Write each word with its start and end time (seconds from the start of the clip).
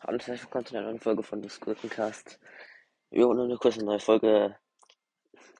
Hallo, 0.00 0.18
herzlich 0.18 0.42
willkommen 0.42 0.66
zu 0.66 0.76
einer 0.76 0.86
neuen 0.86 1.00
Folge 1.00 1.22
von 1.22 1.42
des 1.42 1.60
Gurkencast. 1.60 2.38
Jo, 3.10 3.32
nur 3.32 3.44
eine 3.44 3.56
kurze 3.56 3.84
neue 3.84 4.00
Folge, 4.00 4.58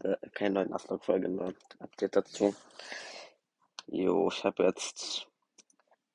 äh, 0.02 0.16
keine 0.32 0.54
neue 0.54 0.66
Nachfolge, 0.66 1.28
nur 1.28 1.54
Update 1.78 2.16
dazu. 2.16 2.54
Jo, 3.86 4.28
ich 4.28 4.44
habe 4.44 4.64
jetzt 4.64 5.28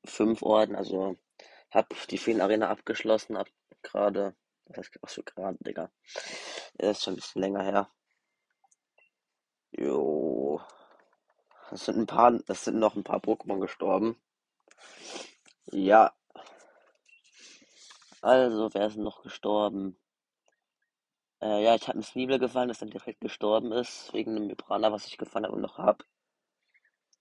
fünf 0.05 0.41
Orden, 0.41 0.75
also 0.75 1.17
habe 1.71 1.95
die 2.09 2.17
Feen 2.17 2.41
Arena 2.41 2.69
abgeschlossen, 2.69 3.37
ab 3.37 3.47
gerade, 3.81 4.35
was 4.65 4.77
heißt, 4.77 4.99
ach 5.01 5.09
so, 5.09 5.23
gerade, 5.23 5.57
Digga. 5.61 5.91
Das 6.75 6.97
ist 6.97 7.03
schon 7.03 7.13
ein 7.13 7.17
bisschen 7.17 7.41
länger 7.41 7.63
her. 7.63 7.89
Jo, 9.71 10.61
es 11.71 11.85
sind 11.85 11.97
ein 11.97 12.07
paar, 12.07 12.39
es 12.47 12.63
sind 12.65 12.79
noch 12.79 12.95
ein 12.95 13.03
paar 13.03 13.19
Pokémon 13.19 13.59
gestorben. 13.59 14.19
Ja, 15.71 16.13
also, 18.21 18.73
wer 18.73 18.87
ist 18.87 18.97
noch 18.97 19.23
gestorben? 19.23 19.97
Äh, 21.41 21.63
ja, 21.63 21.75
ich 21.75 21.87
habe 21.87 21.99
ein 21.99 22.03
Sneebel 22.03 22.37
gefallen, 22.37 22.67
das 22.67 22.79
dann 22.79 22.89
direkt 22.89 23.21
gestorben 23.21 23.71
ist, 23.71 24.13
wegen 24.13 24.35
einem 24.35 24.49
Vibrana, 24.49 24.91
was 24.91 25.05
ich 25.07 25.17
gefangen 25.17 25.45
habe 25.45 25.55
und 25.55 25.61
noch 25.61 25.77
hab. 25.77 26.03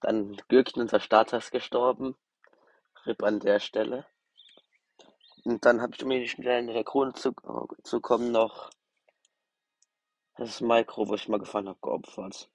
Dann 0.00 0.36
Gürkchen, 0.48 0.82
unser 0.82 0.98
Starter, 0.98 1.38
ist 1.38 1.52
gestorben. 1.52 2.16
RIP 3.06 3.22
an 3.22 3.38
der 3.38 3.60
Stelle. 3.60 4.06
Und 5.44 5.64
dann 5.64 5.80
habe 5.80 5.94
ich, 5.94 6.02
um 6.02 6.10
die 6.10 6.28
schnell 6.28 6.60
in 6.60 6.66
der 6.66 6.84
Krone 6.84 7.12
zu, 7.12 7.32
zu 7.84 8.00
kommen, 8.00 8.32
noch 8.32 8.70
das 10.36 10.60
Micro, 10.60 11.08
wo 11.08 11.14
ich 11.14 11.28
mal 11.28 11.38
gefangen 11.38 11.68
habe, 11.68 11.78
geopfert. 11.80 12.50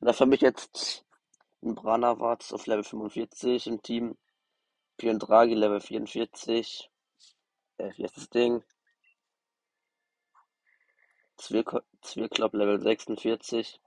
Und 0.00 0.06
dafür 0.06 0.26
habe 0.26 0.34
ich 0.34 0.42
jetzt 0.42 1.04
ein 1.62 1.74
Branawatz 1.74 2.52
auf 2.52 2.66
Level 2.66 2.84
45 2.84 3.66
im 3.66 3.82
Team. 3.82 4.16
Draghi 4.98 5.54
Level 5.54 5.80
44. 5.80 6.90
Äh, 7.78 7.90
wie 7.96 8.04
heißt 8.04 8.16
das 8.16 8.30
Ding? 8.30 8.62
Zwirklop 11.36 12.54
Level 12.54 12.80
46. 12.80 13.80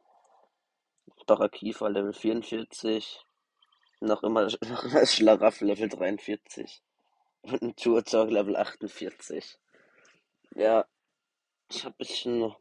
Bacher 1.26 1.50
Kiefer 1.50 1.90
Level 1.90 2.14
44. 2.14 3.26
Noch 4.02 4.24
immer, 4.24 4.46
noch 4.68 4.84
immer 4.84 5.06
Schlaraff 5.06 5.62
Level 5.62 5.90
43. 5.90 6.82
Und 7.44 7.62
ein 7.62 7.76
Tourzog 7.76 8.30
Level 8.30 8.56
48. 8.56 9.58
Ja, 10.56 10.86
ich 11.70 11.84
habe 11.84 11.96
ein 11.96 11.98
bisschen 11.98 12.56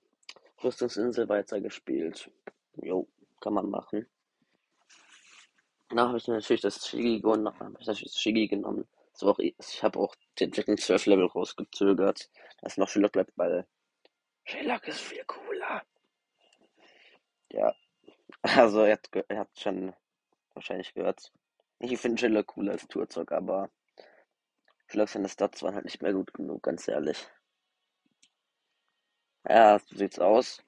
Rüstungsinsel 0.62 1.28
weitergespielt. 1.28 2.30
Jo, 2.76 3.08
kann 3.40 3.54
man 3.54 3.70
machen. 3.70 4.06
Danach 5.94 6.08
habe 6.08 6.18
ich 6.18 6.26
natürlich 6.26 6.60
das 6.60 6.88
Shigi 6.88 7.20
genommen. 7.20 7.56
Habe 7.60 7.92
ich 7.92 8.12
Shigi 8.12 8.48
genommen. 8.48 8.84
So 9.12 9.30
auch, 9.30 9.38
ich 9.38 9.80
habe 9.80 10.00
auch 10.00 10.16
den 10.40 10.50
dritten 10.50 10.76
12 10.76 11.06
Level 11.06 11.26
rausgezögert, 11.26 12.28
dass 12.62 12.76
noch 12.76 12.88
Sherlock 12.88 13.12
bleibt, 13.12 13.30
weil 13.36 13.64
Sherlock 14.42 14.88
ist 14.88 14.98
viel 14.98 15.24
cooler. 15.24 15.84
Ja, 17.52 17.72
also 18.42 18.80
er 18.82 18.94
hat, 18.94 19.08
er 19.28 19.38
hat 19.38 19.50
schon 19.56 19.94
wahrscheinlich 20.54 20.92
gehört. 20.94 21.30
Ich 21.78 21.96
finde 22.00 22.18
Sherlock 22.18 22.48
cooler 22.48 22.72
als 22.72 22.88
Turzog, 22.88 23.30
aber 23.30 23.70
Sherlock 24.88 25.10
seine 25.10 25.28
Stats 25.28 25.62
waren 25.62 25.76
halt 25.76 25.84
nicht 25.84 26.02
mehr 26.02 26.12
gut 26.12 26.34
genug, 26.34 26.64
ganz 26.64 26.88
ehrlich. 26.88 27.24
Ja, 29.48 29.78
so 29.78 29.94
sieht's 29.94 30.18
aus. 30.18 30.60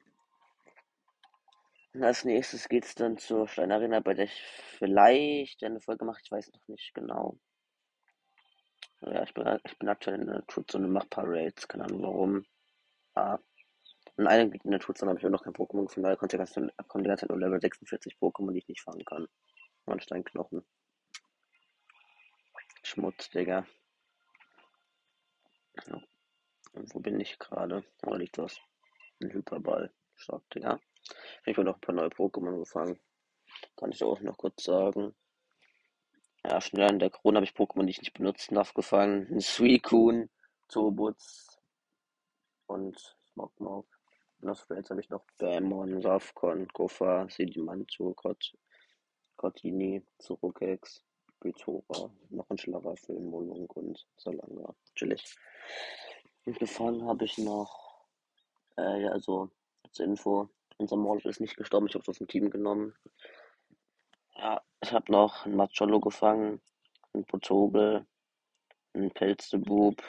Und 1.96 2.04
als 2.04 2.26
nächstes 2.26 2.68
geht's 2.68 2.94
dann 2.94 3.16
zur 3.16 3.48
Steinarena, 3.48 4.00
bei 4.00 4.12
der 4.12 4.26
ich 4.26 4.42
vielleicht 4.78 5.64
eine 5.64 5.80
Folge 5.80 6.04
mache, 6.04 6.20
ich 6.22 6.30
weiß 6.30 6.52
noch 6.52 6.68
nicht 6.68 6.92
genau. 6.92 7.38
Ja, 9.00 9.22
ich 9.22 9.32
bin, 9.32 9.58
ich 9.64 9.78
bin 9.78 9.88
aktuell 9.88 10.20
in 10.20 10.26
der 10.26 10.34
Naturzone, 10.40 10.88
mache 10.88 11.08
paar 11.08 11.24
Raids, 11.26 11.66
keine 11.66 11.84
Ahnung 11.84 12.02
warum. 12.02 12.46
Ah. 13.14 13.38
In 14.18 14.26
einem 14.26 14.52
in 14.52 14.60
der 14.64 14.72
Naturzone 14.72 15.08
habe 15.08 15.18
ich 15.18 15.24
auch 15.24 15.30
noch 15.30 15.42
kein 15.42 15.54
Pokémon 15.54 15.86
gefunden, 15.86 16.02
da 16.02 16.16
konnte 16.16 16.36
die 16.36 16.38
ganze 16.38 17.20
Zeit 17.22 17.30
nur 17.30 17.38
Level 17.38 17.62
46 17.62 18.18
Pokémon, 18.20 18.52
die 18.52 18.58
ich 18.58 18.68
nicht 18.68 18.82
fangen 18.82 19.04
kann. 19.06 19.26
Mein 19.86 20.00
Steinknochen. 20.00 20.66
Schmutz, 22.82 23.30
Digga. 23.30 23.66
Ja. 25.86 26.02
Und 26.74 26.94
wo 26.94 27.00
bin 27.00 27.18
ich 27.20 27.38
gerade? 27.38 27.84
Wo 28.02 28.14
liegt 28.16 28.36
das? 28.36 28.60
Ein 29.22 29.32
Hyperball. 29.32 29.90
Stark, 30.14 30.42
Digga. 30.50 30.78
Ich 31.44 31.56
habe 31.56 31.64
noch 31.64 31.76
ein 31.76 31.80
paar 31.80 31.94
neue 31.94 32.08
Pokémon 32.08 32.58
gefangen. 32.58 32.98
Kann 33.76 33.92
ich 33.92 34.02
auch 34.02 34.20
noch 34.20 34.36
kurz 34.36 34.64
sagen. 34.64 35.14
Ja, 36.44 36.60
schnell 36.60 36.88
an 36.88 36.98
der 36.98 37.10
Krone 37.10 37.36
habe 37.36 37.44
ich 37.46 37.52
Pokémon, 37.52 37.84
die 37.84 37.90
ich 37.90 38.00
nicht 38.00 38.14
benutzen 38.14 38.54
darf, 38.54 38.74
gefangen. 38.74 39.26
Ein 39.30 39.40
Suicune, 39.40 40.28
Turbutz 40.68 41.58
und 42.66 42.98
Smogmog. 43.32 43.86
Und 44.40 44.50
auf 44.50 44.68
Raids 44.70 44.90
habe 44.90 45.00
ich 45.00 45.08
noch 45.08 45.24
Bamon, 45.38 46.00
Safcon, 46.02 46.68
Gofa, 46.68 47.28
Sedimantu, 47.28 48.14
Kot, 48.14 48.52
Kotini, 49.36 50.04
Zurukex, 50.18 51.02
Bitora, 51.40 52.10
noch 52.30 52.48
ein 52.50 52.58
Schlaraffel, 52.58 53.18
Molung 53.18 53.66
und 53.70 54.06
Salanga. 54.16 54.74
Chillig. 54.94 55.24
Und 56.44 56.58
gefangen 56.58 57.06
habe 57.06 57.24
ich 57.24 57.38
noch, 57.38 58.04
äh, 58.76 59.02
ja, 59.02 59.10
also 59.10 59.50
als 59.84 59.98
Info, 59.98 60.48
unser 60.78 60.96
Mord 60.96 61.24
ist 61.24 61.40
nicht 61.40 61.56
gestorben, 61.56 61.86
ich 61.86 61.94
habe 61.94 62.02
es 62.02 62.08
aus 62.08 62.18
dem 62.18 62.28
Team 62.28 62.50
genommen. 62.50 62.94
Ja, 64.36 64.62
ich 64.80 64.92
habe 64.92 65.10
noch 65.10 65.46
einen 65.46 65.56
Macholo 65.56 66.00
gefangen, 66.00 66.60
einen 67.12 67.24
Potobel, 67.24 68.06
einen 68.92 69.10
Pelzebub 69.10 70.02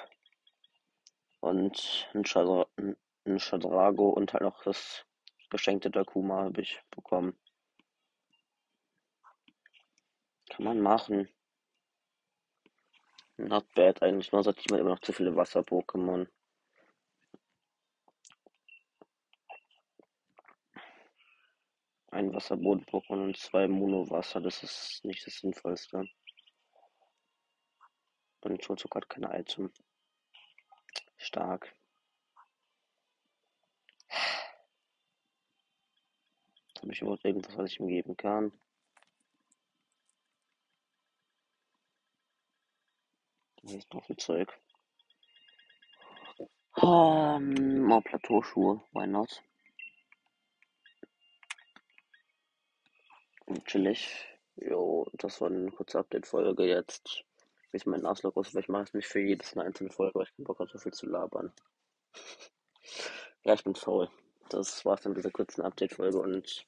und 1.39 2.09
einen, 2.13 2.25
Schadra 2.25 2.67
einen 2.77 3.39
Shadrago 3.39 4.09
und 4.09 4.33
halt 4.33 4.43
noch 4.43 4.63
das 4.63 5.05
geschenkte 5.49 5.89
Dakuma 5.89 6.43
habe 6.43 6.61
ich 6.61 6.81
bekommen. 6.91 7.37
Kann 10.49 10.65
man 10.65 10.81
machen. 10.81 11.29
Not 13.37 13.65
bad 13.75 14.01
eigentlich, 14.01 14.31
nur 14.31 14.41
jemand 14.41 14.71
immer 14.71 14.89
noch 14.89 14.99
zu 14.99 15.13
viele 15.13 15.35
Wasser-Pokémon. 15.35 16.27
Ein 22.17 22.33
Wasserboden-Pokémon 22.33 23.25
und 23.25 23.37
zwei 23.37 23.67
Mono-Wasser. 23.67 24.41
Das 24.41 24.63
ist 24.63 25.05
nicht 25.05 25.25
das 25.27 25.35
Sinnvollste. 25.35 26.09
Und 28.41 28.63
Schulzug 28.63 28.95
hat 28.95 29.07
keine 29.07 29.37
Item. 29.39 29.71
Stark. 31.17 31.75
Habe 36.81 36.91
ich 36.91 37.01
überhaupt 37.01 37.23
irgendwas, 37.23 37.55
was 37.55 37.71
ich 37.71 37.79
ihm 37.79 37.87
geben 37.87 38.17
kann? 38.17 38.51
Hier 43.61 43.77
ist 43.77 43.93
noch 43.93 44.05
viel 44.05 44.17
Zeug. 44.17 44.59
Um, 46.77 47.91
oh, 47.91 48.01
Plateauschuhe, 48.01 48.81
why 48.93 49.05
not? 49.05 49.43
Chillig. 53.65 54.09
Jo, 54.55 55.07
das 55.13 55.39
war 55.39 55.49
eine 55.49 55.71
kurze 55.71 55.99
Update-Folge 55.99 56.65
jetzt. 56.65 57.23
Wie 57.71 57.77
ist 57.77 57.85
mein 57.85 58.05
Auslog 58.05 58.35
aus? 58.37 58.53
Mache 58.53 58.83
ich 58.83 58.89
es 58.89 58.93
nicht 58.93 59.07
für 59.07 59.19
jedes 59.19 59.53
eine 59.53 59.65
einzelne 59.65 59.91
Folge, 59.91 60.15
weil 60.15 60.23
ich 60.25 60.35
keinen 60.35 60.45
Bock 60.45 60.59
habe, 60.59 60.69
so 60.69 60.79
viel 60.79 60.93
zu 60.93 61.05
labern. 61.05 61.51
ja, 63.43 63.53
ich 63.53 63.63
bin 63.63 63.75
faul. 63.75 64.09
Das 64.49 64.85
war's 64.85 65.01
dann 65.01 65.11
mit 65.11 65.19
dieser 65.19 65.31
kurzen 65.31 65.61
Update-Folge 65.61 66.19
und 66.19 66.65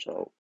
ciao. 0.00 0.32